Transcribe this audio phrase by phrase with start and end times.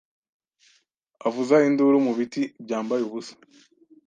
[1.27, 3.33] avuza induru mu biti byambaye ubusa